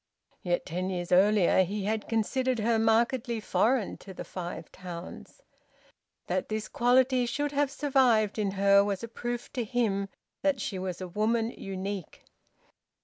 (Yet 0.41 0.65
ten 0.65 0.89
years 0.89 1.11
earlier 1.11 1.61
he 1.63 1.83
had 1.83 2.07
considered 2.09 2.57
her 2.57 2.79
markedly 2.79 3.39
foreign 3.39 3.97
to 3.97 4.15
the 4.15 4.23
Five 4.23 4.71
Towns.) 4.71 5.43
That 6.25 6.49
this 6.49 6.67
quality 6.67 7.27
should 7.27 7.51
have 7.51 7.69
survived 7.69 8.39
in 8.39 8.53
her 8.57 8.83
was 8.83 9.03
a 9.03 9.07
proof 9.07 9.53
to 9.53 9.63
him 9.63 10.09
that 10.41 10.59
she 10.59 10.79
was 10.79 11.01
a 11.01 11.07
woman 11.07 11.51
unique. 11.51 12.23